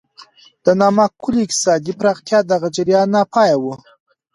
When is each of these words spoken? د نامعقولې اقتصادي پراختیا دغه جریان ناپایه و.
د 0.65 0.67
نامعقولې 0.79 1.39
اقتصادي 1.43 1.93
پراختیا 1.99 2.39
دغه 2.51 2.67
جریان 2.75 3.07
ناپایه 3.15 3.57
و. 3.61 3.65